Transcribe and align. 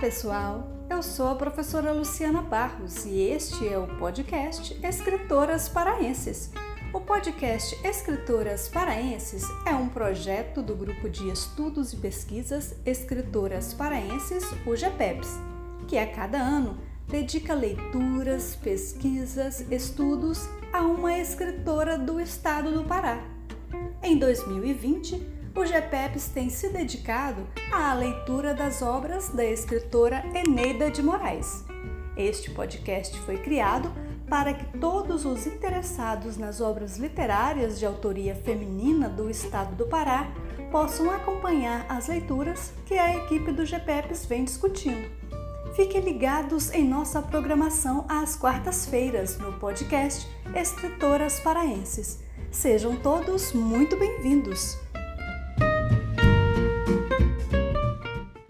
pessoal! 0.00 0.66
Eu 0.90 1.00
sou 1.00 1.28
a 1.28 1.34
professora 1.36 1.92
Luciana 1.92 2.42
Barros 2.42 3.04
e 3.04 3.20
este 3.20 3.68
é 3.68 3.78
o 3.78 3.86
podcast 3.98 4.76
Escritoras 4.82 5.68
Paraenses. 5.68 6.50
O 6.92 7.00
podcast 7.00 7.78
Escritoras 7.86 8.66
Paraenses 8.66 9.44
é 9.64 9.72
um 9.72 9.88
projeto 9.88 10.60
do 10.60 10.74
Grupo 10.74 11.08
de 11.08 11.30
Estudos 11.30 11.92
e 11.92 11.98
Pesquisas 11.98 12.74
Escritoras 12.84 13.72
Paraenses, 13.72 14.42
o 14.66 14.74
GPEPS, 14.74 15.38
que 15.86 15.98
a 15.98 16.06
cada 16.10 16.38
ano 16.38 16.76
dedica 17.06 17.54
leituras, 17.54 18.56
pesquisas, 18.56 19.60
estudos 19.70 20.48
a 20.72 20.80
uma 20.80 21.16
escritora 21.16 21.96
do 21.96 22.18
estado 22.18 22.72
do 22.72 22.82
Pará. 22.82 23.22
Em 24.02 24.18
2020, 24.18 25.39
o 25.60 25.66
GPEPS 25.66 26.28
tem 26.28 26.48
se 26.48 26.70
dedicado 26.70 27.46
à 27.70 27.92
leitura 27.92 28.54
das 28.54 28.80
obras 28.80 29.28
da 29.28 29.44
escritora 29.44 30.24
Eneida 30.34 30.90
de 30.90 31.02
Moraes. 31.02 31.66
Este 32.16 32.50
podcast 32.50 33.14
foi 33.20 33.36
criado 33.36 33.92
para 34.26 34.54
que 34.54 34.78
todos 34.78 35.26
os 35.26 35.46
interessados 35.46 36.38
nas 36.38 36.62
obras 36.62 36.96
literárias 36.96 37.78
de 37.78 37.84
autoria 37.84 38.34
feminina 38.34 39.06
do 39.06 39.28
estado 39.28 39.76
do 39.76 39.84
Pará 39.86 40.32
possam 40.72 41.10
acompanhar 41.10 41.84
as 41.90 42.08
leituras 42.08 42.72
que 42.86 42.94
a 42.94 43.14
equipe 43.16 43.52
do 43.52 43.66
GPEPS 43.66 44.24
vem 44.24 44.44
discutindo. 44.44 45.10
Fiquem 45.76 46.00
ligados 46.00 46.72
em 46.72 46.88
nossa 46.88 47.20
programação 47.20 48.06
às 48.08 48.34
quartas-feiras 48.34 49.36
no 49.36 49.52
podcast 49.58 50.26
Escritoras 50.54 51.38
Paraenses. 51.38 52.18
Sejam 52.50 52.96
todos 52.96 53.52
muito 53.52 53.94
bem-vindos! 53.98 54.89